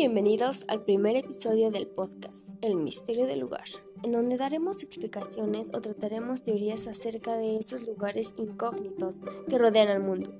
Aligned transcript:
bienvenidos 0.00 0.64
al 0.68 0.82
primer 0.82 1.14
episodio 1.14 1.70
del 1.70 1.86
podcast 1.86 2.56
El 2.62 2.76
Misterio 2.76 3.26
del 3.26 3.40
Lugar, 3.40 3.66
en 4.02 4.12
donde 4.12 4.38
daremos 4.38 4.82
explicaciones 4.82 5.70
o 5.74 5.82
trataremos 5.82 6.42
teorías 6.42 6.86
acerca 6.86 7.36
de 7.36 7.58
esos 7.58 7.82
lugares 7.82 8.32
incógnitos 8.38 9.20
que 9.46 9.58
rodean 9.58 9.88
al 9.88 10.00
mundo. 10.00 10.32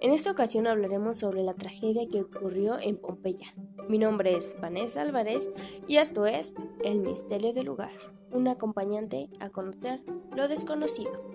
En 0.00 0.12
esta 0.12 0.30
ocasión 0.30 0.68
hablaremos 0.68 1.18
sobre 1.18 1.42
la 1.42 1.54
tragedia 1.54 2.06
que 2.08 2.20
ocurrió 2.20 2.78
en 2.78 2.98
Pompeya. 2.98 3.52
Mi 3.88 3.98
nombre 3.98 4.36
es 4.36 4.56
Vanessa 4.60 5.02
Álvarez 5.02 5.50
y 5.88 5.96
esto 5.96 6.24
es 6.26 6.54
El 6.84 7.00
Misterio 7.00 7.52
del 7.52 7.66
Lugar, 7.66 7.90
un 8.30 8.46
acompañante 8.46 9.28
a 9.40 9.50
conocer 9.50 10.04
lo 10.36 10.46
desconocido. 10.46 11.29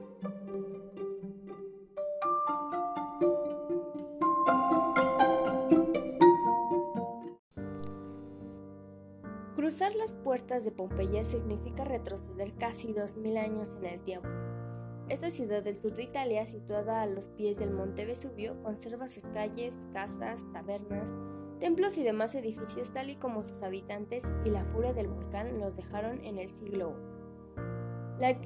Las 10.05 10.13
puertas 10.13 10.63
de 10.63 10.71
Pompeya 10.71 11.23
significa 11.23 11.83
retroceder 11.83 12.53
casi 12.59 12.93
2.000 12.93 13.39
años 13.39 13.75
en 13.81 13.85
el 13.85 13.99
tiempo. 14.01 14.29
Esta 15.09 15.31
ciudad 15.31 15.63
del 15.63 15.81
sur 15.81 15.95
de 15.95 16.03
Italia, 16.03 16.45
situada 16.45 17.01
a 17.01 17.07
los 17.07 17.29
pies 17.29 17.57
del 17.57 17.71
monte 17.71 18.05
Vesubio, 18.05 18.61
conserva 18.61 19.07
sus 19.07 19.27
calles, 19.29 19.87
casas, 19.93 20.43
tabernas, 20.53 21.09
templos 21.59 21.97
y 21.97 22.03
demás 22.03 22.35
edificios 22.35 22.93
tal 22.93 23.09
y 23.09 23.15
como 23.15 23.41
sus 23.41 23.63
habitantes 23.63 24.23
y 24.45 24.51
la 24.51 24.63
furia 24.65 24.93
del 24.93 25.07
volcán 25.07 25.59
los 25.59 25.75
dejaron 25.75 26.23
en 26.23 26.37
el 26.37 26.51
siglo 26.51 26.95
I. 27.57 28.21
La 28.21 28.39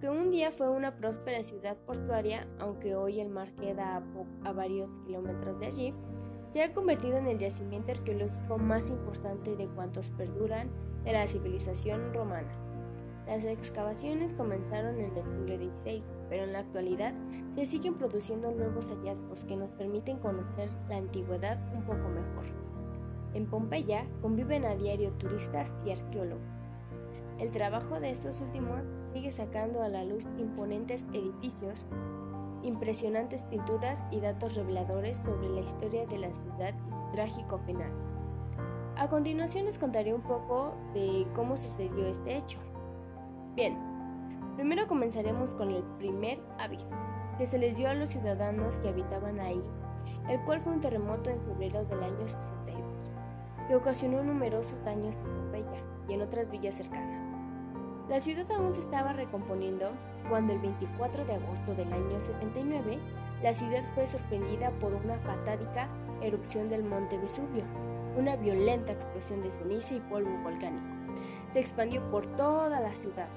que 0.00 0.10
un 0.10 0.32
día 0.32 0.50
fue 0.50 0.68
una 0.68 0.96
próspera 0.96 1.44
ciudad 1.44 1.76
portuaria, 1.86 2.48
aunque 2.58 2.96
hoy 2.96 3.20
el 3.20 3.28
mar 3.28 3.52
queda 3.54 3.98
a, 3.98 4.02
a 4.44 4.52
varios 4.52 4.98
kilómetros 5.06 5.60
de 5.60 5.66
allí, 5.66 5.94
se 6.48 6.62
ha 6.62 6.72
convertido 6.72 7.16
en 7.16 7.26
el 7.26 7.38
yacimiento 7.38 7.92
arqueológico 7.92 8.58
más 8.58 8.90
importante 8.90 9.56
de 9.56 9.66
cuantos 9.68 10.08
perduran 10.10 10.70
de 11.04 11.12
la 11.12 11.26
civilización 11.26 12.12
romana. 12.12 12.52
Las 13.26 13.42
excavaciones 13.44 14.32
comenzaron 14.32 15.00
en 15.00 15.16
el 15.16 15.30
siglo 15.30 15.56
XVI, 15.56 16.00
pero 16.28 16.44
en 16.44 16.52
la 16.52 16.60
actualidad 16.60 17.12
se 17.54 17.66
siguen 17.66 17.94
produciendo 17.94 18.52
nuevos 18.52 18.90
hallazgos 18.90 19.44
que 19.44 19.56
nos 19.56 19.72
permiten 19.72 20.18
conocer 20.18 20.70
la 20.88 20.98
antigüedad 20.98 21.58
un 21.74 21.82
poco 21.82 22.08
mejor. 22.08 22.44
En 23.34 23.46
Pompeya 23.46 24.06
conviven 24.22 24.64
a 24.64 24.76
diario 24.76 25.10
turistas 25.18 25.68
y 25.84 25.90
arqueólogos. 25.90 26.70
El 27.40 27.50
trabajo 27.50 28.00
de 28.00 28.10
estos 28.10 28.40
últimos 28.40 28.80
sigue 29.12 29.32
sacando 29.32 29.82
a 29.82 29.88
la 29.88 30.04
luz 30.04 30.32
imponentes 30.38 31.06
edificios 31.12 31.84
impresionantes 32.66 33.44
pinturas 33.44 33.98
y 34.10 34.20
datos 34.20 34.54
reveladores 34.54 35.18
sobre 35.18 35.48
la 35.48 35.60
historia 35.60 36.06
de 36.06 36.18
la 36.18 36.34
ciudad 36.34 36.74
y 36.86 36.90
su 36.90 37.10
trágico 37.12 37.58
final. 37.58 37.90
A 38.96 39.08
continuación 39.08 39.66
les 39.66 39.78
contaré 39.78 40.14
un 40.14 40.22
poco 40.22 40.74
de 40.94 41.26
cómo 41.34 41.56
sucedió 41.56 42.06
este 42.06 42.36
hecho. 42.36 42.58
Bien, 43.54 43.78
primero 44.56 44.86
comenzaremos 44.88 45.52
con 45.52 45.70
el 45.70 45.82
primer 45.98 46.40
aviso 46.58 46.96
que 47.38 47.46
se 47.46 47.58
les 47.58 47.76
dio 47.76 47.88
a 47.88 47.94
los 47.94 48.10
ciudadanos 48.10 48.78
que 48.78 48.88
habitaban 48.88 49.38
ahí, 49.38 49.62
el 50.28 50.40
cual 50.42 50.60
fue 50.60 50.72
un 50.72 50.80
terremoto 50.80 51.30
en 51.30 51.40
febrero 51.42 51.84
del 51.84 52.02
año 52.02 52.26
62, 52.26 52.84
que 53.68 53.76
ocasionó 53.76 54.22
numerosos 54.22 54.82
daños 54.84 55.20
en 55.20 55.26
Pompeya 55.26 55.82
y 56.08 56.14
en 56.14 56.22
otras 56.22 56.50
villas 56.50 56.74
cercanas. 56.74 57.45
La 58.08 58.20
ciudad 58.20 58.48
aún 58.52 58.72
se 58.72 58.80
estaba 58.80 59.12
recomponiendo 59.12 59.90
cuando 60.28 60.52
el 60.52 60.60
24 60.60 61.24
de 61.24 61.34
agosto 61.34 61.74
del 61.74 61.92
año 61.92 62.20
79 62.20 63.00
la 63.42 63.52
ciudad 63.52 63.82
fue 63.96 64.06
sorprendida 64.06 64.70
por 64.78 64.94
una 64.94 65.18
fatádica 65.18 65.88
erupción 66.22 66.68
del 66.70 66.84
monte 66.84 67.18
Vesubio, 67.18 67.64
una 68.16 68.36
violenta 68.36 68.92
explosión 68.92 69.42
de 69.42 69.50
ceniza 69.50 69.94
y 69.94 70.00
polvo 70.00 70.30
volcánico. 70.44 70.86
Se 71.52 71.58
expandió 71.58 72.00
por 72.12 72.26
toda 72.36 72.78
la 72.78 72.94
ciudad. 72.94 73.28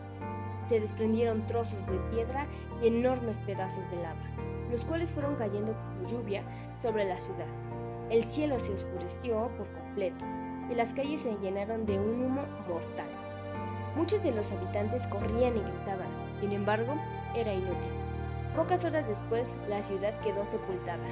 Se 0.68 0.80
desprendieron 0.80 1.48
trozos 1.48 1.84
de 1.88 1.98
piedra 2.12 2.46
y 2.80 2.88
enormes 2.90 3.40
pedazos 3.40 3.90
de 3.90 3.98
lava, 3.98 4.22
los 4.70 4.86
cuales 4.86 5.10
fueron 5.10 5.36
cayendo 5.36 5.74
como 5.74 6.08
lluvia 6.08 6.44
sobre 6.80 7.06
la 7.06 7.20
ciudad. 7.20 7.48
El 8.12 8.26
cielo 8.26 8.60
se 8.60 8.74
oscureció 8.74 9.50
por 9.58 9.68
completo 9.72 10.24
y 10.70 10.76
las 10.76 10.94
calles 10.94 11.22
se 11.22 11.36
llenaron 11.38 11.88
de 11.88 12.00
un 12.00 12.24
humo 12.24 12.46
mortal. 12.68 13.29
Muchos 13.96 14.24
de 14.24 14.32
los 14.32 14.52
habitantes 14.52 15.06
corrían 15.08 15.58
y 15.58 15.62
gritaban, 15.62 16.10
sin 16.34 16.52
embargo, 16.52 16.96
era 17.36 17.54
inútil. 17.54 17.92
Pocas 18.56 18.84
horas 18.84 19.08
después, 19.08 19.48
la 19.68 19.84
ciudad 19.84 20.20
quedó 20.22 20.46
sepultada, 20.46 21.08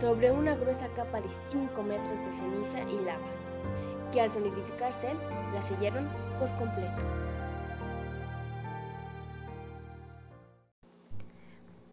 sobre 0.00 0.30
una 0.30 0.54
gruesa 0.56 0.88
capa 0.88 1.20
de 1.20 1.28
5 1.50 1.82
metros 1.82 2.18
de 2.18 2.32
ceniza 2.32 2.90
y 2.90 3.04
lava, 3.04 3.26
que 4.12 4.20
al 4.20 4.30
solidificarse 4.30 5.14
la 5.52 5.62
sellaron 5.62 6.08
por 6.38 6.48
completo. 6.58 7.02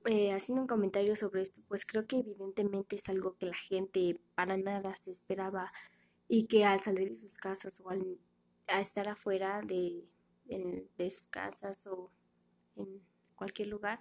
Eh, 0.05 0.33
haciendo 0.33 0.61
un 0.61 0.67
comentario 0.67 1.15
sobre 1.15 1.43
esto, 1.43 1.61
pues 1.67 1.85
creo 1.85 2.07
que 2.07 2.17
evidentemente 2.17 2.95
es 2.95 3.07
algo 3.09 3.35
que 3.37 3.45
la 3.45 3.55
gente 3.55 4.19
para 4.33 4.57
nada 4.57 4.95
se 4.95 5.11
esperaba 5.11 5.71
y 6.27 6.47
que 6.47 6.65
al 6.65 6.81
salir 6.81 7.09
de 7.09 7.15
sus 7.15 7.37
casas 7.37 7.79
o 7.81 7.89
al 7.89 8.17
estar 8.67 9.07
afuera 9.07 9.61
de, 9.61 10.03
en, 10.49 10.87
sus 10.97 11.27
casas 11.27 11.87
o 11.87 12.11
en 12.75 13.01
cualquier 13.35 13.69
lugar 13.69 13.99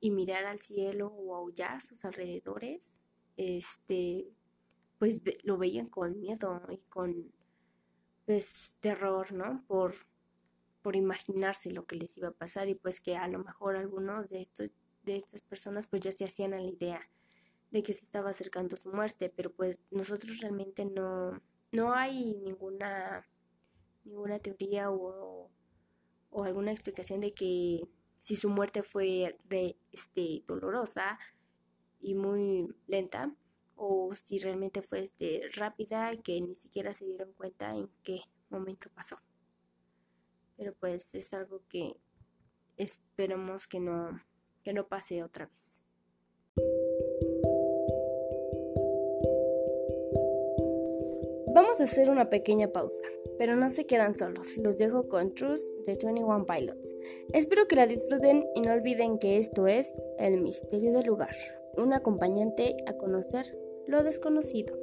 y 0.00 0.10
mirar 0.10 0.44
al 0.44 0.60
cielo 0.60 1.08
o 1.08 1.34
aullar 1.34 1.80
sus 1.80 2.04
alrededores, 2.04 3.00
este, 3.36 4.26
pues 4.98 5.20
lo 5.44 5.58
veían 5.58 5.86
con 5.86 6.18
miedo 6.20 6.60
y 6.70 6.78
con 6.88 7.32
pues 8.26 8.78
terror, 8.80 9.32
¿no? 9.32 9.64
Por, 9.66 9.94
por 10.82 10.96
imaginarse 10.96 11.70
lo 11.70 11.86
que 11.86 11.96
les 11.96 12.16
iba 12.18 12.28
a 12.28 12.32
pasar 12.32 12.68
y 12.68 12.74
pues 12.74 13.00
que 13.00 13.16
a 13.16 13.28
lo 13.28 13.38
mejor 13.38 13.76
algunos 13.76 14.28
de 14.28 14.42
estos 14.42 14.70
de 15.04 15.16
estas 15.16 15.42
personas 15.42 15.86
pues 15.88 16.02
ya 16.02 16.12
se 16.12 16.24
hacían 16.24 16.54
a 16.54 16.60
la 16.60 16.68
idea 16.68 17.00
de 17.70 17.82
que 17.82 17.92
se 17.92 18.04
estaba 18.04 18.30
acercando 18.30 18.76
su 18.76 18.92
muerte, 18.92 19.32
pero 19.34 19.52
pues 19.52 19.78
nosotros 19.90 20.38
realmente 20.38 20.84
no 20.84 21.40
no 21.72 21.94
hay 21.94 22.36
ninguna 22.36 23.26
ninguna 24.04 24.38
teoría 24.38 24.90
o 24.90 25.50
o 26.32 26.44
alguna 26.44 26.72
explicación 26.72 27.20
de 27.20 27.32
que 27.32 27.86
si 28.22 28.36
su 28.36 28.48
muerte 28.48 28.82
fue 28.82 29.36
este, 29.92 30.42
dolorosa 30.46 31.18
y 32.00 32.14
muy 32.14 32.74
lenta 32.86 33.32
o 33.76 34.14
si 34.16 34.38
realmente 34.38 34.82
fue 34.82 35.02
este, 35.04 35.42
rápida 35.54 36.12
y 36.12 36.18
que 36.18 36.40
ni 36.40 36.54
siquiera 36.54 36.94
se 36.94 37.04
dieron 37.04 37.32
cuenta 37.34 37.74
en 37.74 37.88
qué 38.02 38.22
momento 38.48 38.88
pasó. 38.94 39.18
Pero 40.56 40.74
pues 40.74 41.14
es 41.14 41.34
algo 41.34 41.62
que 41.68 41.96
esperemos 42.76 43.66
que 43.66 43.80
no, 43.80 44.22
que 44.62 44.72
no 44.72 44.86
pase 44.86 45.22
otra 45.22 45.46
vez. 45.46 45.82
Vamos 51.54 51.80
a 51.80 51.84
hacer 51.84 52.08
una 52.08 52.30
pequeña 52.30 52.68
pausa. 52.68 53.04
Pero 53.38 53.56
no 53.56 53.68
se 53.68 53.84
quedan 53.84 54.16
solos, 54.16 54.56
los 54.58 54.78
dejo 54.78 55.08
con 55.08 55.34
Trust 55.34 55.74
de 55.86 55.94
21 56.02 56.46
Pilots. 56.46 56.96
Espero 57.32 57.66
que 57.66 57.76
la 57.76 57.86
disfruten 57.86 58.46
y 58.54 58.60
no 58.62 58.72
olviden 58.72 59.18
que 59.18 59.38
esto 59.38 59.66
es 59.66 60.00
El 60.18 60.40
Misterio 60.40 60.92
del 60.92 61.06
Lugar, 61.06 61.34
un 61.76 61.92
acompañante 61.92 62.76
a 62.86 62.96
conocer 62.96 63.58
lo 63.86 64.02
desconocido. 64.02 64.81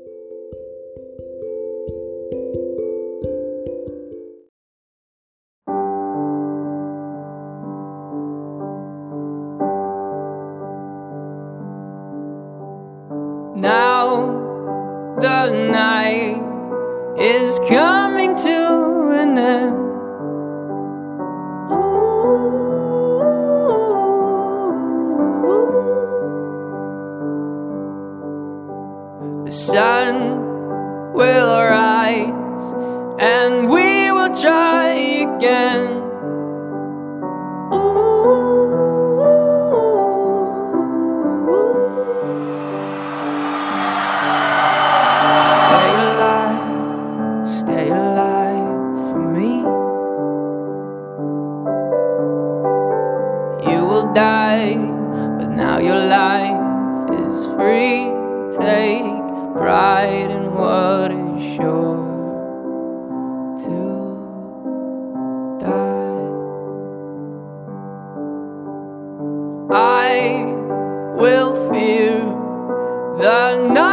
Try 34.41 35.25
again. 35.27 36.08
The 73.19 73.57
night 73.57 73.88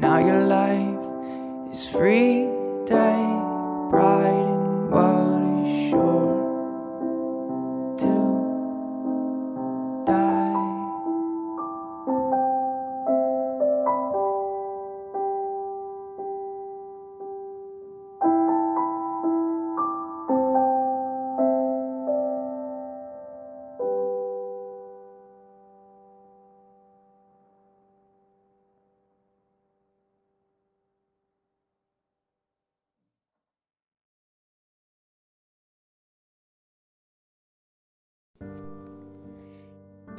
now 0.00 0.18
your 0.18 0.46
life 0.46 1.72
is 1.72 1.86
free. 1.88 2.48
Take 2.86 3.36
pride 3.90 4.49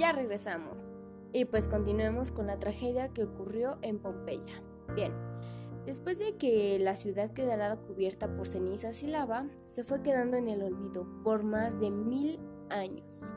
Ya 0.01 0.13
regresamos. 0.13 0.93
Y 1.31 1.45
pues 1.45 1.67
continuemos 1.67 2.31
con 2.31 2.47
la 2.47 2.57
tragedia 2.57 3.09
que 3.09 3.23
ocurrió 3.23 3.77
en 3.83 3.99
Pompeya. 3.99 4.63
Bien, 4.95 5.13
después 5.85 6.17
de 6.17 6.37
que 6.37 6.79
la 6.79 6.97
ciudad 6.97 7.29
quedara 7.33 7.75
cubierta 7.75 8.35
por 8.35 8.47
cenizas 8.47 9.03
y 9.03 9.07
lava, 9.07 9.45
se 9.65 9.83
fue 9.83 10.01
quedando 10.01 10.37
en 10.37 10.47
el 10.47 10.63
olvido 10.63 11.05
por 11.23 11.43
más 11.43 11.79
de 11.79 11.91
mil 11.91 12.39
años. 12.71 13.35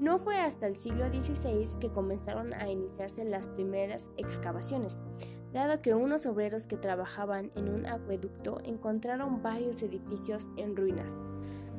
No 0.00 0.18
fue 0.18 0.38
hasta 0.38 0.66
el 0.66 0.74
siglo 0.74 1.06
XVI 1.06 1.78
que 1.78 1.92
comenzaron 1.92 2.52
a 2.52 2.68
iniciarse 2.68 3.24
las 3.24 3.46
primeras 3.46 4.10
excavaciones, 4.16 5.04
dado 5.52 5.82
que 5.82 5.94
unos 5.94 6.26
obreros 6.26 6.66
que 6.66 6.76
trabajaban 6.76 7.52
en 7.54 7.68
un 7.68 7.86
acueducto 7.86 8.60
encontraron 8.64 9.40
varios 9.40 9.80
edificios 9.84 10.50
en 10.56 10.74
ruinas. 10.74 11.28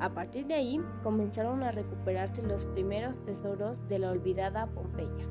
A 0.04 0.10
partir 0.10 0.48
de 0.48 0.56
ahí 0.56 0.82
comenzaron 1.02 1.64
a 1.64 1.72
recuperarse 1.72 2.42
los 2.42 2.66
primeros 2.66 3.22
tesoros 3.22 3.88
de 3.88 4.00
la 4.00 4.12
olvidada 4.12 4.68
Pompeya. 4.68 5.26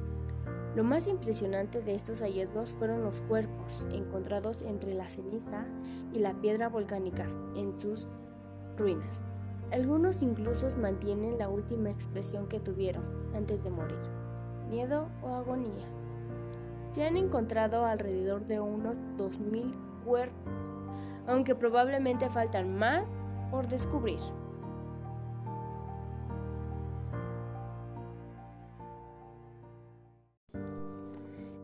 Lo 0.75 0.83
más 0.83 1.09
impresionante 1.09 1.83
de 1.83 1.95
estos 1.95 2.23
hallazgos 2.23 2.73
fueron 2.73 3.03
los 3.03 3.21
cuerpos 3.21 3.87
encontrados 3.93 4.63
entre 4.63 4.95
la 4.95 5.11
ceniza 5.11 5.67
y 6.15 6.21
la 6.21 6.33
piedra 6.41 6.71
volcánica 6.71 7.27
en 7.55 7.77
sus 7.77 8.11
ruinas. 8.79 9.21
Algunos 9.73 10.23
incluso 10.23 10.67
mantienen 10.79 11.37
la 11.37 11.51
última 11.51 11.91
expresión 11.91 12.49
que 12.49 12.59
tuvieron 12.59 13.05
antes 13.35 13.65
de 13.65 13.71
morir, 13.71 14.01
miedo 14.71 15.11
o 15.23 15.35
agonía. 15.35 15.85
Se 16.91 17.05
han 17.05 17.19
encontrado 17.19 17.85
alrededor 17.85 18.47
de 18.47 18.59
unos 18.59 19.03
2.000 19.19 19.75
cuerpos, 20.07 20.75
aunque 21.27 21.55
probablemente 21.55 22.31
faltan 22.31 22.75
más 22.75 23.29
por 23.51 23.69
descubrir. 23.69 24.19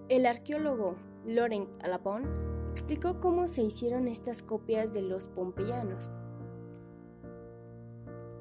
El 0.08 0.24
arqueólogo 0.24 0.96
Laurent 1.26 1.68
Alapon 1.84 2.24
explicó 2.72 3.20
cómo 3.20 3.46
se 3.46 3.62
hicieron 3.62 4.08
estas 4.08 4.42
copias 4.42 4.90
de 4.94 5.02
los 5.02 5.26
pompeyanos. 5.28 6.16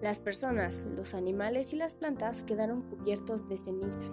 Las 0.02 0.22
personas, 0.22 0.86
los 0.96 1.14
animales 1.14 1.74
y 1.74 1.76
las 1.76 1.94
plantas 1.94 2.46
quedaron 2.46 2.84
cubiertos 2.84 3.50
de 3.50 3.58
ceniza. 3.58 4.06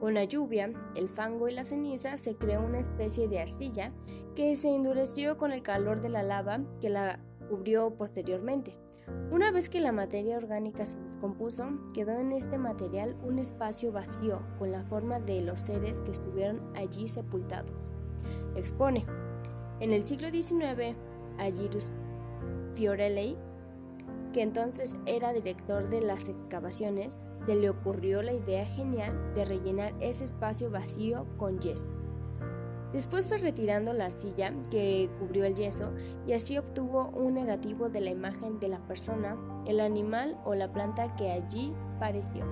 Con 0.00 0.12
la 0.12 0.24
lluvia, 0.24 0.70
el 0.94 1.08
fango 1.08 1.48
y 1.48 1.54
la 1.54 1.64
ceniza 1.64 2.18
se 2.18 2.36
creó 2.36 2.60
una 2.60 2.80
especie 2.80 3.26
de 3.26 3.40
arcilla 3.40 3.94
que 4.34 4.54
se 4.54 4.68
endureció 4.68 5.38
con 5.38 5.52
el 5.52 5.62
calor 5.62 6.02
de 6.02 6.10
la 6.10 6.22
lava 6.22 6.60
que 6.82 6.90
la 6.90 7.20
cubrió 7.48 7.94
posteriormente. 7.94 8.81
Una 9.30 9.50
vez 9.50 9.68
que 9.68 9.80
la 9.80 9.92
materia 9.92 10.36
orgánica 10.36 10.86
se 10.86 11.00
descompuso, 11.00 11.64
quedó 11.94 12.12
en 12.12 12.32
este 12.32 12.58
material 12.58 13.16
un 13.22 13.38
espacio 13.38 13.92
vacío 13.92 14.42
con 14.58 14.70
la 14.72 14.84
forma 14.84 15.20
de 15.20 15.42
los 15.42 15.60
seres 15.60 16.02
que 16.02 16.10
estuvieron 16.10 16.60
allí 16.76 17.08
sepultados. 17.08 17.90
Expone. 18.56 19.06
En 19.80 19.92
el 19.92 20.06
siglo 20.06 20.30
XIX, 20.30 20.96
a 21.38 21.50
Girus 21.50 21.98
Fiorelli, 22.72 23.36
que 24.32 24.42
entonces 24.42 24.96
era 25.06 25.32
director 25.32 25.88
de 25.88 26.02
las 26.02 26.28
excavaciones, 26.28 27.20
se 27.40 27.54
le 27.54 27.70
ocurrió 27.70 28.22
la 28.22 28.32
idea 28.32 28.64
genial 28.64 29.34
de 29.34 29.44
rellenar 29.44 29.94
ese 30.00 30.24
espacio 30.24 30.70
vacío 30.70 31.26
con 31.36 31.58
yeso. 31.58 31.92
Después 32.92 33.26
fue 33.26 33.38
retirando 33.38 33.92
la 33.94 34.06
arcilla 34.06 34.52
que 34.70 35.08
cubrió 35.18 35.44
el 35.44 35.54
yeso 35.54 35.92
y 36.26 36.34
así 36.34 36.58
obtuvo 36.58 37.08
un 37.08 37.34
negativo 37.34 37.88
de 37.88 38.02
la 38.02 38.10
imagen 38.10 38.60
de 38.60 38.68
la 38.68 38.80
persona, 38.80 39.36
el 39.66 39.80
animal 39.80 40.38
o 40.44 40.54
la 40.54 40.72
planta 40.72 41.16
que 41.16 41.30
allí 41.30 41.72
pareció. 41.98 42.44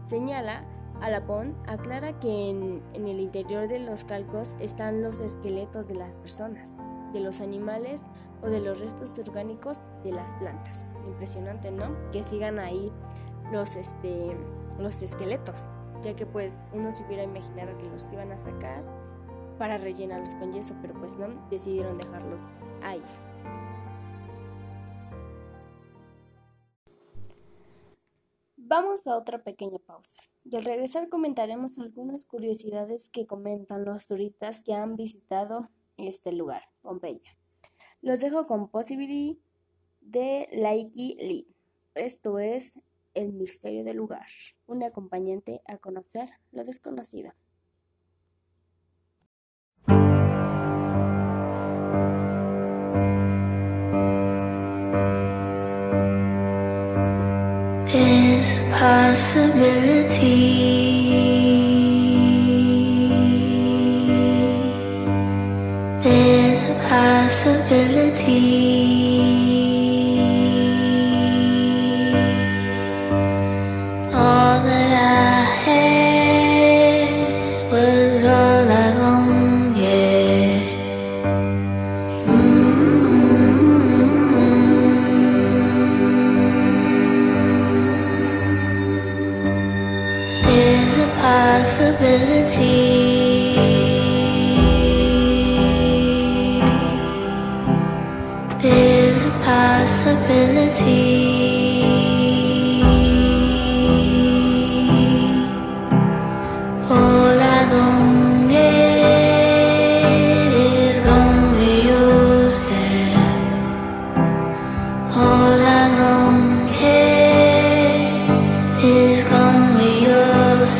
Señala, 0.00 0.64
Alapón 1.02 1.54
aclara 1.66 2.18
que 2.20 2.48
en, 2.48 2.82
en 2.94 3.06
el 3.06 3.20
interior 3.20 3.68
de 3.68 3.80
los 3.80 4.04
calcos 4.04 4.56
están 4.60 5.02
los 5.02 5.20
esqueletos 5.20 5.88
de 5.88 5.96
las 5.96 6.16
personas, 6.16 6.78
de 7.12 7.20
los 7.20 7.42
animales 7.42 8.06
o 8.42 8.48
de 8.48 8.60
los 8.60 8.80
restos 8.80 9.18
orgánicos 9.18 9.86
de 10.02 10.12
las 10.12 10.32
plantas. 10.34 10.86
Impresionante, 11.06 11.70
¿no? 11.70 11.94
Que 12.12 12.22
sigan 12.22 12.58
ahí 12.58 12.90
los, 13.52 13.76
este, 13.76 14.34
los 14.78 15.02
esqueletos 15.02 15.74
ya 16.02 16.14
que 16.14 16.26
pues 16.26 16.66
uno 16.72 16.92
se 16.92 17.04
hubiera 17.04 17.22
imaginado 17.22 17.76
que 17.78 17.88
los 17.88 18.12
iban 18.12 18.32
a 18.32 18.38
sacar 18.38 18.84
para 19.58 19.78
rellenarlos 19.78 20.34
con 20.34 20.52
yeso, 20.52 20.74
pero 20.82 20.94
pues 20.94 21.16
no, 21.16 21.28
decidieron 21.50 21.98
dejarlos 21.98 22.54
ahí. 22.82 23.00
Vamos 28.56 29.06
a 29.06 29.16
otra 29.16 29.44
pequeña 29.44 29.78
pausa 29.78 30.20
y 30.44 30.56
al 30.56 30.64
regresar 30.64 31.08
comentaremos 31.08 31.78
algunas 31.78 32.24
curiosidades 32.24 33.08
que 33.10 33.26
comentan 33.26 33.84
los 33.84 34.06
turistas 34.06 34.60
que 34.60 34.74
han 34.74 34.96
visitado 34.96 35.70
este 35.96 36.32
lugar, 36.32 36.62
Pompeya. 36.82 37.36
Los 38.02 38.20
dejo 38.20 38.46
con 38.46 38.68
Possibility 38.68 39.40
de 40.00 40.48
Laiki 40.52 41.16
Lee. 41.20 41.48
Esto 41.94 42.38
es 42.38 42.80
El 43.16 43.32
misterio 43.32 43.82
del 43.82 43.96
lugar, 43.96 44.26
un 44.66 44.82
acompañante 44.82 45.62
a 45.64 45.78
conocer 45.78 46.28
lo 46.52 46.64
desconocido. 46.64 47.32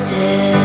still 0.07 0.56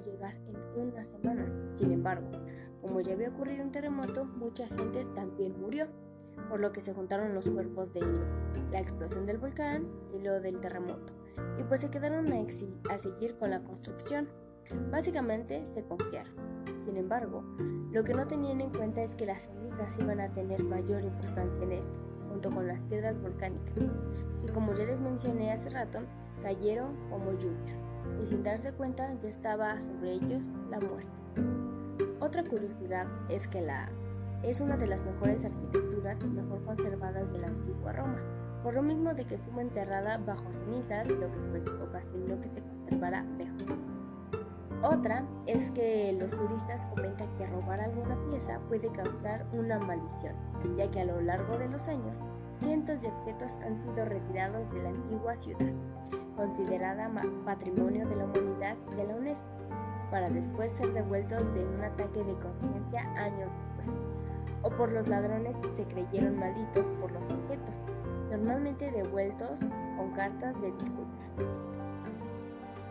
llegar 0.00 0.34
en 0.46 0.88
una 0.88 1.04
semana. 1.04 1.46
Sin 1.74 1.92
embargo, 1.92 2.30
como 2.80 3.00
ya 3.00 3.12
había 3.12 3.28
ocurrido 3.28 3.62
un 3.62 3.72
terremoto, 3.72 4.24
mucha 4.24 4.66
gente 4.68 5.04
también 5.14 5.60
murió, 5.60 5.86
por 6.48 6.60
lo 6.60 6.72
que 6.72 6.80
se 6.80 6.94
juntaron 6.94 7.34
los 7.34 7.48
cuerpos 7.48 7.92
de 7.92 8.00
la 8.72 8.80
explosión 8.80 9.26
del 9.26 9.38
volcán 9.38 9.86
y 10.14 10.20
lo 10.20 10.40
del 10.40 10.60
terremoto, 10.60 11.12
y 11.58 11.64
pues 11.64 11.80
se 11.80 11.90
quedaron 11.90 12.32
a, 12.32 12.98
seguir 12.98 13.36
con 13.36 13.50
la 13.50 13.62
construcción. 13.62 14.28
Básicamente 14.90 15.66
se 15.66 15.82
confiaron. 15.84 16.32
Sin 16.78 16.96
embargo, 16.96 17.42
lo 17.90 18.04
que 18.04 18.14
no 18.14 18.26
tenían 18.26 18.60
en 18.60 18.70
cuenta 18.70 19.02
es 19.02 19.16
que 19.16 19.26
las 19.26 19.42
cenizas 19.42 19.98
iban 19.98 20.20
a 20.20 20.32
tener 20.32 20.62
mayor 20.62 21.02
importancia 21.02 21.62
en 21.64 21.72
esto, 21.72 21.94
junto 22.28 22.50
con 22.50 22.66
las 22.66 22.84
piedras 22.84 23.20
volcánicas, 23.20 23.90
que 24.40 24.52
como 24.52 24.72
ya 24.72 24.84
les 24.84 25.00
mencioné 25.00 25.52
hace 25.52 25.70
rato, 25.70 25.98
cayeron 26.40 26.96
como 27.10 27.32
lluvia, 27.32 27.74
y 28.22 28.26
sin 28.26 28.42
darse 28.42 28.72
cuenta 28.72 29.12
ya 29.18 29.28
estaba 29.28 29.80
sobre 29.80 30.12
ellos 30.14 30.52
la 30.70 30.80
muerte. 30.80 31.10
Otra 32.20 32.44
curiosidad 32.44 33.06
es 33.28 33.48
que 33.48 33.60
la 33.60 33.88
es 34.42 34.60
una 34.60 34.76
de 34.76 34.86
las 34.86 35.04
mejores 35.04 35.44
arquitecturas 35.44 36.24
mejor 36.24 36.64
conservadas 36.64 37.32
de 37.32 37.38
la 37.40 37.48
antigua 37.48 37.92
Roma, 37.92 38.20
por 38.62 38.74
lo 38.74 38.82
mismo 38.82 39.12
de 39.12 39.24
que 39.24 39.34
estuvo 39.34 39.60
enterrada 39.60 40.16
bajo 40.18 40.52
cenizas, 40.52 41.08
lo 41.08 41.30
que 41.30 41.38
pues 41.50 41.68
ocasionó 41.76 42.40
que 42.40 42.48
se 42.48 42.62
conservara 42.62 43.22
mejor. 43.22 43.99
Otra 44.82 45.24
es 45.46 45.70
que 45.72 46.16
los 46.18 46.30
turistas 46.30 46.86
comentan 46.86 47.28
que 47.36 47.46
robar 47.46 47.80
alguna 47.80 48.16
pieza 48.30 48.60
puede 48.66 48.90
causar 48.90 49.46
una 49.52 49.78
maldición, 49.78 50.34
ya 50.74 50.90
que 50.90 51.00
a 51.00 51.04
lo 51.04 51.20
largo 51.20 51.58
de 51.58 51.68
los 51.68 51.86
años 51.88 52.24
cientos 52.54 53.02
de 53.02 53.08
objetos 53.08 53.58
han 53.60 53.78
sido 53.78 54.06
retirados 54.06 54.72
de 54.72 54.82
la 54.82 54.88
antigua 54.88 55.36
ciudad, 55.36 55.70
considerada 56.34 57.10
patrimonio 57.44 58.08
de 58.08 58.16
la 58.16 58.24
humanidad 58.24 58.76
de 58.96 59.04
la 59.04 59.16
UNESCO, 59.16 59.50
para 60.10 60.30
después 60.30 60.72
ser 60.72 60.94
devueltos 60.94 61.52
de 61.52 61.62
un 61.62 61.84
ataque 61.84 62.24
de 62.24 62.34
conciencia 62.38 63.02
años 63.22 63.52
después, 63.54 64.02
o 64.62 64.70
por 64.70 64.92
los 64.92 65.08
ladrones 65.08 65.58
que 65.58 65.74
se 65.74 65.84
creyeron 65.84 66.38
malditos 66.38 66.90
por 67.02 67.12
los 67.12 67.30
objetos, 67.30 67.84
normalmente 68.30 68.90
devueltos 68.90 69.60
con 69.98 70.10
cartas 70.12 70.58
de 70.62 70.72
disculpa. 70.72 71.20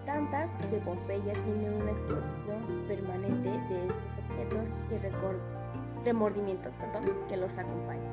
Tantas 0.09 0.59
que 0.71 0.77
Pompeya 0.77 1.33
tiene 1.33 1.69
una 1.69 1.91
exposición 1.91 2.63
permanente 2.87 3.47
de 3.47 3.85
estos 3.85 4.17
objetos 4.17 4.79
y 4.89 6.03
remordimientos 6.03 6.73
perdón, 6.73 7.03
que 7.27 7.37
los 7.37 7.55
acompañan. 7.59 8.11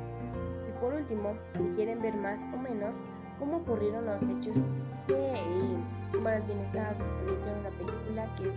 Y 0.69 0.79
por 0.79 0.93
último, 0.93 1.33
si 1.57 1.65
quieren 1.69 2.03
ver 2.03 2.15
más 2.15 2.45
o 2.53 2.59
menos 2.59 3.01
cómo 3.39 3.57
ocurrieron 3.57 4.05
los 4.05 4.21
hechos 4.29 4.67
existe, 4.77 5.15
eh, 5.15 6.21
más 6.21 6.47
bien 6.47 6.59
está 6.59 6.93
disponible 6.93 7.61
una 7.61 7.71
película 7.71 8.35
que 8.37 8.53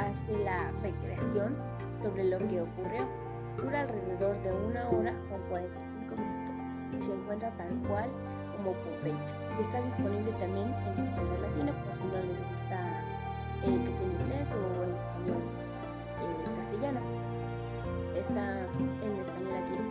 hace 0.00 0.42
la 0.42 0.70
recreación 0.82 1.54
sobre 2.00 2.24
lo 2.24 2.38
que 2.48 2.62
ocurrió. 2.62 3.06
Dura 3.58 3.82
alrededor 3.82 4.42
de 4.42 4.52
una 4.54 4.88
hora 4.88 5.14
con 5.28 5.38
45 5.50 6.16
minutos 6.16 6.72
y 6.98 7.02
se 7.02 7.12
encuentra 7.12 7.50
tal 7.58 7.76
cual 7.86 8.08
como. 8.64 9.14
Y 9.58 9.62
está 9.62 9.80
disponible 9.82 10.32
también 10.32 10.72
en 10.86 11.04
español 11.04 11.42
latino 11.42 11.72
por 11.84 11.96
si 11.96 12.04
no 12.04 12.16
les 12.16 12.38
gusta 12.52 13.02
eh, 13.64 13.78
que 13.84 13.92
sea 13.92 14.06
en 14.06 14.12
inglés 14.20 14.54
o 14.54 14.84
en 14.84 14.94
español 14.94 15.42
eh, 16.20 16.56
castellano. 16.56 17.00
Está 18.16 18.66
en 19.04 19.20
español 19.20 19.52
latino. 19.52 19.84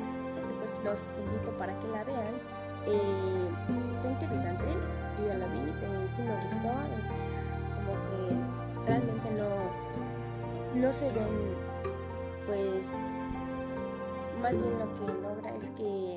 Pues 0.60 0.76
los 0.84 1.10
invito 1.20 1.52
para 1.58 1.78
que 1.80 1.88
la 1.88 2.04
vean. 2.04 2.60
Eh, 2.88 3.50
está 3.92 4.10
interesante, 4.10 4.64
yo 5.20 5.28
ya 5.28 5.38
la 5.38 5.48
vi, 5.48 5.60
eh, 5.60 6.08
sí 6.08 6.22
me 6.22 6.34
gustó, 6.34 6.72
como 7.76 7.94
que 8.08 8.88
realmente 8.88 9.32
no, 9.32 10.82
no 10.82 10.94
se 10.94 11.12
ven, 11.12 11.56
pues, 12.48 13.22
más 14.42 14.54
bien 14.54 14.80
lo 14.80 14.96
que 14.96 15.22
logra 15.22 15.56
es 15.56 15.72
que 15.72 16.16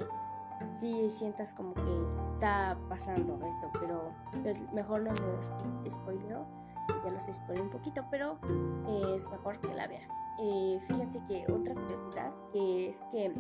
sí 0.76 1.11
sientas 1.11 1.54
como 1.54 1.75
que 1.75 2.23
está 2.23 2.76
pasando 2.88 3.38
eso, 3.47 3.71
pero 3.81 4.12
pues, 4.42 4.61
mejor 4.73 5.02
no 5.02 5.12
les 5.12 5.95
spoileo, 5.95 6.47
ya 7.04 7.11
los 7.11 7.25
spoileo 7.25 7.64
un 7.64 7.71
poquito, 7.71 8.04
pero 8.11 8.38
eh, 8.88 9.14
es 9.16 9.28
mejor 9.31 9.61
que 9.61 9.75
la 9.75 9.87
vean. 9.87 10.09
Eh, 10.40 10.81
fíjense 10.87 11.21
que 11.28 11.45
otra 11.52 11.75
curiosidad 11.75 12.33
que 12.52 12.88
es 12.88 13.04
que 13.11 13.33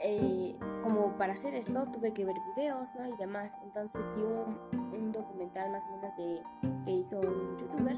eh, 0.00 0.58
como 0.82 1.16
para 1.16 1.34
hacer 1.34 1.54
esto 1.54 1.86
tuve 1.92 2.12
que 2.12 2.24
ver 2.24 2.36
videos 2.54 2.94
¿no? 2.94 3.06
y 3.06 3.16
demás. 3.16 3.58
Entonces 3.64 4.08
vi 4.14 4.22
un, 4.22 4.58
un 4.92 5.12
documental 5.12 5.70
más 5.70 5.86
o 5.86 5.96
menos 5.96 6.16
de, 6.16 6.42
que 6.84 6.90
hizo 6.90 7.20
un 7.20 7.56
youtuber 7.58 7.96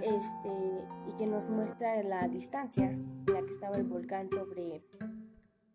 este, 0.00 0.84
y 1.08 1.12
que 1.16 1.26
nos 1.26 1.48
muestra 1.48 2.02
la 2.02 2.28
distancia 2.28 2.90
en 2.90 3.24
la 3.26 3.42
que 3.42 3.50
estaba 3.50 3.76
el 3.76 3.84
volcán 3.84 4.28
sobre 4.30 4.84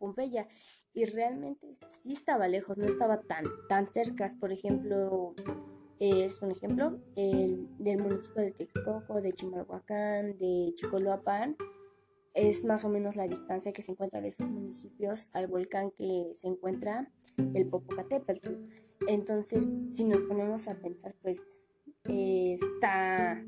Pompeya. 0.02 0.48
Y 0.94 1.06
realmente 1.06 1.74
sí 1.74 2.12
estaba 2.12 2.50
lejos, 2.50 2.78
no 2.78 2.86
estaba 2.86 3.22
tan, 3.22 3.46
tan 3.70 3.88
cerca. 3.94 4.28
Por 4.42 4.52
ejemplo, 4.52 5.34
es 6.00 6.42
un 6.42 6.52
ejemplo 6.52 7.00
el, 7.16 7.70
del 7.78 8.00
municipio 8.00 8.42
de 8.42 8.52
Texcoco, 8.52 9.22
de 9.22 9.32
Chimalhuacán, 9.32 10.38
de 10.38 10.74
Chicoloapan 10.76 11.56
es 12.34 12.64
más 12.64 12.86
o 12.86 12.90
menos 12.90 13.16
la 13.16 13.28
distancia 13.28 13.74
que 13.74 13.82
se 13.82 13.92
encuentra 13.92 14.22
de 14.22 14.30
esos 14.30 14.50
municipios 14.50 15.30
al 15.34 15.48
volcán 15.48 15.92
que 15.92 16.32
se 16.34 16.48
encuentra 16.48 17.12
el 17.38 17.68
Popocatépetl. 17.68 18.54
Entonces, 19.08 19.76
si 19.92 20.06
nos 20.06 20.24
ponemos 20.24 20.68
a 20.68 20.76
pensar, 20.76 21.16
pues 21.22 21.62
eh, 22.06 22.54
está, 22.54 23.44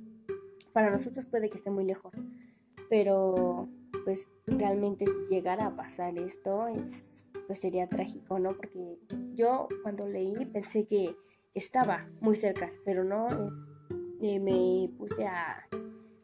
para 0.74 0.92
nosotros 0.92 1.26
puede 1.26 1.50
que 1.50 1.58
esté 1.58 1.70
muy 1.70 1.86
lejos, 1.86 2.22
pero 2.90 3.70
pues 4.04 4.34
realmente 4.46 5.06
si 5.06 5.34
llegara 5.34 5.68
a 5.68 5.76
pasar 5.76 6.18
esto, 6.18 6.68
es, 6.68 7.26
pues 7.48 7.60
sería 7.60 7.88
trágico, 7.88 8.40
¿no? 8.40 8.56
Porque 8.56 9.00
yo 9.34 9.68
cuando 9.82 10.08
leí 10.08 10.46
pensé 10.46 10.86
que 10.86 11.16
estaba 11.54 12.10
muy 12.22 12.36
cerca, 12.36 12.68
pero 12.86 13.04
no, 13.04 13.28
es, 13.46 13.70
eh, 14.22 14.40
me 14.40 14.90
puse 14.98 15.26
a 15.26 15.68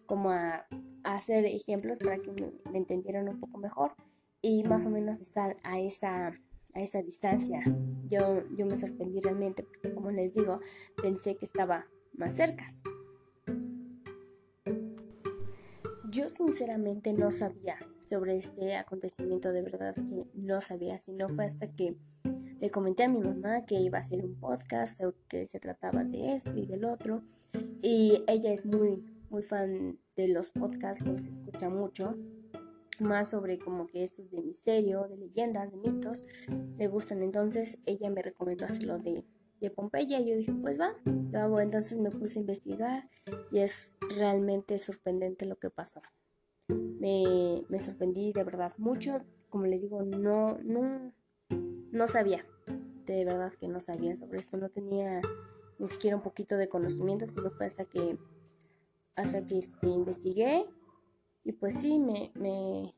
como 0.05 0.31
a 0.31 0.65
hacer 1.03 1.45
ejemplos 1.45 1.99
para 1.99 2.17
que 2.17 2.31
me, 2.31 2.77
entendieran 2.77 3.29
un 3.29 3.39
poco 3.39 3.57
mejor 3.57 3.93
y 4.41 4.63
más 4.63 4.85
o 4.85 4.89
menos 4.89 5.19
estar 5.19 5.57
a 5.63 5.79
esa, 5.79 6.33
a 6.73 6.81
esa 6.81 7.01
distancia. 7.01 7.61
Yo, 8.07 8.43
yo 8.55 8.65
me 8.65 8.77
sorprendí 8.77 9.19
realmente 9.19 9.63
porque, 9.63 9.93
como 9.93 10.11
les 10.11 10.33
digo, 10.33 10.59
pensé 11.01 11.35
que 11.35 11.45
estaba 11.45 11.85
más 12.13 12.35
cerca. 12.35 12.65
Yo 16.11 16.29
sinceramente 16.29 17.13
no 17.13 17.31
sabía 17.31 17.77
sobre 18.05 18.37
este 18.37 18.75
acontecimiento, 18.75 19.51
de 19.51 19.61
verdad 19.61 19.95
que 19.95 20.25
no 20.33 20.59
sabía, 20.61 20.97
si 20.99 21.13
no 21.13 21.29
fue 21.29 21.45
hasta 21.45 21.67
que 21.67 21.95
le 22.59 22.71
comenté 22.71 23.03
a 23.03 23.09
mi 23.09 23.19
mamá 23.19 23.65
que 23.65 23.79
iba 23.79 23.97
a 23.97 24.01
hacer 24.01 24.25
un 24.25 24.39
podcast 24.39 25.01
o 25.03 25.13
que 25.27 25.45
se 25.45 25.59
trataba 25.59 26.03
de 26.03 26.33
esto 26.33 26.55
y 26.55 26.65
del 26.65 26.85
otro 26.85 27.21
y 27.81 28.23
ella 28.27 28.51
es 28.51 28.65
muy 28.65 29.03
muy 29.29 29.43
fan 29.43 29.99
de 30.15 30.27
los 30.27 30.49
podcasts, 30.49 31.05
los 31.05 31.27
escucha 31.27 31.69
mucho, 31.69 32.15
más 32.99 33.29
sobre 33.29 33.59
como 33.59 33.87
que 33.87 34.03
estos 34.03 34.29
de 34.31 34.41
misterio, 34.41 35.07
de 35.07 35.17
leyendas, 35.17 35.71
de 35.71 35.77
mitos, 35.77 36.25
le 36.77 36.87
gustan. 36.87 37.21
Entonces 37.21 37.77
ella 37.85 38.09
me 38.09 38.21
recomendó 38.21 38.65
hacerlo 38.65 38.97
de, 38.97 39.23
de 39.59 39.71
Pompeya. 39.71 40.19
Y 40.19 40.29
yo 40.29 40.35
dije, 40.35 40.53
pues 40.53 40.79
va, 40.79 40.95
lo 41.05 41.39
hago. 41.39 41.59
Entonces 41.59 41.97
me 41.97 42.11
puse 42.11 42.39
a 42.39 42.41
investigar 42.41 43.09
y 43.51 43.59
es 43.59 43.99
realmente 44.17 44.79
sorprendente 44.79 45.45
lo 45.45 45.57
que 45.57 45.69
pasó. 45.69 46.01
Me, 46.67 47.63
me 47.69 47.79
sorprendí 47.79 48.31
de 48.33 48.43
verdad 48.43 48.73
mucho, 48.77 49.25
como 49.49 49.65
les 49.65 49.81
digo, 49.81 50.03
no, 50.03 50.59
no, 50.59 51.13
no 51.91 52.07
sabía, 52.07 52.45
de 53.05 53.25
verdad 53.25 53.53
que 53.53 53.67
no 53.67 53.81
sabía 53.81 54.15
sobre 54.15 54.39
esto, 54.39 54.57
no 54.57 54.69
tenía 54.69 55.21
ni 55.79 55.87
siquiera 55.87 56.15
un 56.15 56.21
poquito 56.21 56.57
de 56.57 56.69
conocimiento, 56.69 57.25
sino 57.25 57.49
fue 57.49 57.65
hasta 57.65 57.85
que 57.85 58.19
hasta 59.15 59.45
que 59.45 59.57
este, 59.57 59.87
investigué. 59.87 60.65
Y 61.43 61.53
pues 61.53 61.75
sí, 61.79 61.99
me, 61.99 62.31
me, 62.35 62.93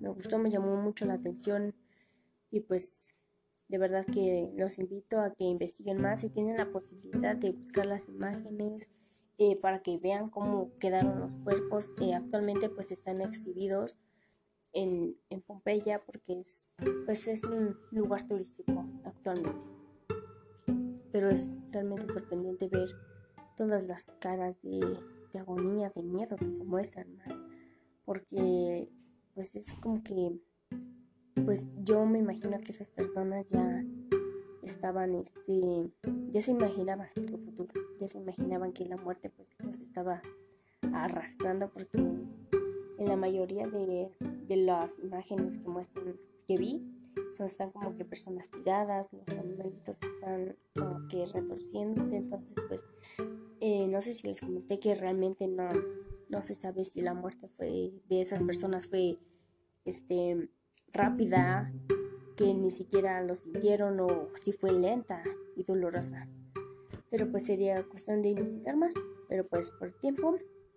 me 0.00 0.08
gustó, 0.08 0.38
me 0.38 0.50
llamó 0.50 0.76
mucho 0.76 1.04
la 1.04 1.14
atención. 1.14 1.74
Y 2.50 2.60
pues 2.60 3.14
de 3.72 3.78
verdad 3.78 4.04
que 4.04 4.52
los 4.54 4.78
invito 4.78 5.18
a 5.20 5.34
que 5.34 5.42
investiguen 5.42 6.00
más 6.00 6.20
si 6.20 6.28
tienen 6.28 6.58
la 6.58 6.70
posibilidad 6.70 7.34
de 7.34 7.50
buscar 7.50 7.86
las 7.86 8.08
imágenes 8.08 8.88
eh, 9.38 9.56
para 9.56 9.82
que 9.82 9.98
vean 9.98 10.30
cómo 10.30 10.70
quedaron 10.78 11.18
los 11.18 11.34
cuerpos 11.34 11.94
que 11.94 12.14
actualmente 12.14 12.68
pues 12.68 12.92
están 12.92 13.20
exhibidos 13.20 13.96
en, 14.72 15.16
en, 15.28 15.42
Pompeya 15.42 16.02
porque 16.04 16.38
es 16.38 16.70
pues 17.04 17.26
es 17.26 17.42
un 17.44 17.76
lugar 17.90 18.28
turístico 18.28 18.86
actualmente. 19.04 19.66
Pero 21.10 21.30
es 21.30 21.58
realmente 21.70 22.06
sorprendente 22.06 22.68
ver 22.68 22.88
todas 23.56 23.84
las 23.84 24.10
caras 24.20 24.62
de 24.62 24.80
de 25.32 25.38
agonía, 25.38 25.90
de 25.90 26.02
miedo 26.02 26.36
que 26.36 26.50
se 26.50 26.64
muestran 26.64 27.16
más, 27.16 27.42
porque 28.04 28.88
pues 29.34 29.56
es 29.56 29.72
como 29.74 30.02
que, 30.02 30.38
pues 31.44 31.70
yo 31.84 32.04
me 32.04 32.18
imagino 32.18 32.58
que 32.60 32.72
esas 32.72 32.90
personas 32.90 33.46
ya 33.46 33.84
estaban, 34.62 35.14
este, 35.14 35.90
ya 36.30 36.42
se 36.42 36.52
imaginaban 36.52 37.08
su 37.28 37.38
futuro, 37.38 37.72
ya 37.98 38.08
se 38.08 38.18
imaginaban 38.18 38.72
que 38.72 38.86
la 38.86 38.96
muerte 38.96 39.30
pues 39.30 39.52
los 39.58 39.80
estaba 39.80 40.22
arrastrando 40.92 41.70
porque 41.70 41.98
en 41.98 43.08
la 43.08 43.16
mayoría 43.16 43.66
de, 43.66 44.10
de 44.46 44.56
las 44.56 45.00
imágenes 45.00 45.58
que 45.58 45.68
muestran, 45.68 46.16
que 46.46 46.56
vi, 46.56 46.82
son, 47.30 47.46
están 47.46 47.70
como 47.70 47.96
que 47.96 48.04
personas 48.04 48.50
tiradas, 48.50 49.12
los 49.12 49.36
animalitos 49.36 50.02
están 50.02 50.56
como 50.76 51.08
que 51.08 51.26
retorciéndose, 51.26 52.16
entonces 52.16 52.56
pues 52.68 52.86
eh, 53.60 53.86
no 53.88 54.00
sé 54.00 54.14
si 54.14 54.28
les 54.28 54.40
comenté 54.40 54.78
que 54.78 54.94
realmente 54.94 55.46
no, 55.46 55.68
no 56.28 56.42
se 56.42 56.54
sabe 56.54 56.84
si 56.84 57.00
la 57.00 57.14
muerte 57.14 57.48
fue 57.48 57.92
de 58.08 58.20
esas 58.20 58.42
personas 58.42 58.86
fue 58.86 59.18
este, 59.84 60.48
rápida, 60.92 61.72
que 62.36 62.54
ni 62.54 62.70
siquiera 62.70 63.22
lo 63.22 63.36
sintieron 63.36 64.00
o 64.00 64.28
si 64.40 64.52
fue 64.52 64.72
lenta 64.72 65.22
y 65.56 65.62
dolorosa. 65.62 66.28
Pero 67.10 67.30
pues 67.30 67.46
sería 67.46 67.82
cuestión 67.84 68.22
de 68.22 68.30
investigar 68.30 68.76
más. 68.76 68.94
Pero 69.28 69.46
pues 69.46 69.70
por 69.70 69.92
tiempo 69.92 70.36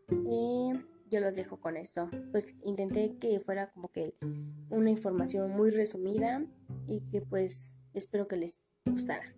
eh, 0.10 0.74
yo 1.10 1.20
los 1.20 1.36
dejo 1.36 1.60
con 1.60 1.78
esto. 1.78 2.10
Pues 2.32 2.56
intenté 2.64 3.18
que 3.18 3.40
fuera 3.40 3.72
como 3.72 3.90
que 3.90 4.14
una 4.70 4.90
información 4.90 5.52
muy 5.52 5.72
resumida 5.72 6.46
y 6.88 7.02
que 7.10 7.22
pues 7.22 7.78
espero 7.94 8.28
que 8.28 8.38
les 8.38 8.62
gustara. 8.86 9.34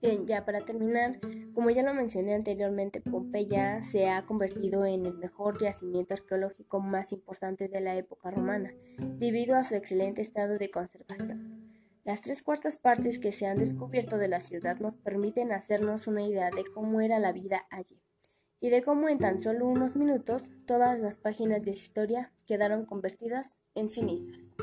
Bien, 0.00 0.26
ya 0.26 0.44
para 0.44 0.64
terminar, 0.64 1.20
como 1.54 1.70
ya 1.70 1.82
lo 1.82 1.94
mencioné 1.94 2.34
anteriormente, 2.34 3.00
Pompeya 3.00 3.82
se 3.82 4.08
ha 4.08 4.24
convertido 4.26 4.84
en 4.84 5.06
el 5.06 5.14
mejor 5.14 5.60
yacimiento 5.60 6.14
arqueológico 6.14 6.80
más 6.80 7.12
importante 7.12 7.68
de 7.68 7.80
la 7.80 7.96
época 7.96 8.30
romana, 8.30 8.72
debido 9.18 9.56
a 9.56 9.64
su 9.64 9.74
excelente 9.74 10.22
estado 10.22 10.58
de 10.58 10.70
conservación. 10.70 11.72
Las 12.04 12.20
tres 12.20 12.42
cuartas 12.42 12.76
partes 12.76 13.18
que 13.18 13.30
se 13.30 13.46
han 13.46 13.58
descubierto 13.58 14.18
de 14.18 14.28
la 14.28 14.40
ciudad 14.40 14.78
nos 14.80 14.98
permiten 14.98 15.52
hacernos 15.52 16.06
una 16.06 16.22
idea 16.22 16.50
de 16.50 16.64
cómo 16.64 17.00
era 17.00 17.20
la 17.20 17.32
vida 17.32 17.66
allí, 17.70 18.00
y 18.60 18.70
de 18.70 18.82
cómo 18.82 19.08
en 19.08 19.18
tan 19.18 19.40
solo 19.40 19.66
unos 19.66 19.96
minutos 19.96 20.44
todas 20.66 20.98
las 20.98 21.18
páginas 21.18 21.62
de 21.62 21.74
su 21.74 21.82
historia 21.82 22.32
quedaron 22.46 22.86
convertidas 22.86 23.60
en 23.74 23.88
cenizas. 23.88 24.56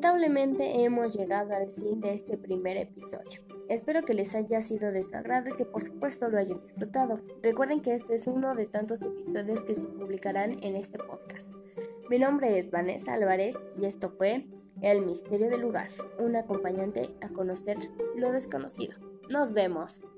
Lamentablemente 0.00 0.82
hemos 0.82 1.12
llegado 1.12 1.52
al 1.52 1.70
fin 1.70 2.00
de 2.00 2.14
este 2.14 2.38
primer 2.38 2.78
episodio. 2.78 3.42
Espero 3.68 4.02
que 4.02 4.14
les 4.14 4.34
haya 4.34 4.62
sido 4.62 4.92
de 4.92 5.02
su 5.02 5.14
agrado 5.14 5.50
y 5.50 5.52
que 5.52 5.66
por 5.66 5.82
supuesto 5.82 6.30
lo 6.30 6.38
hayan 6.38 6.58
disfrutado. 6.58 7.20
Recuerden 7.42 7.82
que 7.82 7.92
este 7.92 8.14
es 8.14 8.26
uno 8.26 8.54
de 8.54 8.64
tantos 8.64 9.02
episodios 9.02 9.62
que 9.62 9.74
se 9.74 9.88
publicarán 9.88 10.52
en 10.64 10.74
este 10.74 10.96
podcast. 10.96 11.56
Mi 12.08 12.18
nombre 12.18 12.58
es 12.58 12.70
Vanessa 12.70 13.12
Álvarez 13.12 13.54
y 13.78 13.84
esto 13.84 14.08
fue 14.08 14.46
El 14.80 15.04
Misterio 15.04 15.50
del 15.50 15.60
Lugar, 15.60 15.88
un 16.18 16.34
acompañante 16.34 17.14
a 17.20 17.28
conocer 17.28 17.76
lo 18.16 18.32
desconocido. 18.32 18.96
Nos 19.28 19.52
vemos. 19.52 20.08